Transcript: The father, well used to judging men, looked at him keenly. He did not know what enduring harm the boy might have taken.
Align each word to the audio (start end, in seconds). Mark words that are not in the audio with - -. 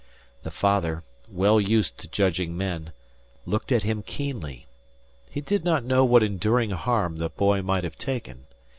The 0.41 0.49
father, 0.49 1.03
well 1.29 1.61
used 1.61 1.99
to 1.99 2.07
judging 2.07 2.57
men, 2.57 2.91
looked 3.45 3.71
at 3.71 3.83
him 3.83 4.01
keenly. 4.01 4.65
He 5.29 5.41
did 5.41 5.63
not 5.63 5.83
know 5.85 6.03
what 6.03 6.23
enduring 6.23 6.71
harm 6.71 7.17
the 7.17 7.29
boy 7.29 7.61
might 7.61 7.83
have 7.83 7.99
taken. 7.99 8.47